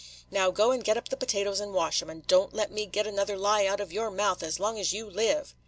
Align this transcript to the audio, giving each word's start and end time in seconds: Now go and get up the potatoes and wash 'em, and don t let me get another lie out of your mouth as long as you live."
Now 0.31 0.49
go 0.49 0.71
and 0.71 0.83
get 0.83 0.97
up 0.97 1.09
the 1.09 1.15
potatoes 1.15 1.59
and 1.59 1.73
wash 1.75 2.01
'em, 2.01 2.09
and 2.09 2.25
don 2.25 2.49
t 2.49 2.57
let 2.57 2.71
me 2.71 2.87
get 2.87 3.05
another 3.05 3.37
lie 3.37 3.67
out 3.67 3.79
of 3.79 3.93
your 3.93 4.09
mouth 4.09 4.41
as 4.41 4.59
long 4.59 4.79
as 4.79 4.93
you 4.93 5.07
live." 5.07 5.53